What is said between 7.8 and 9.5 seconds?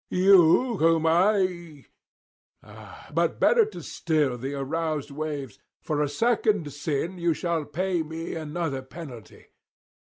me another penalty.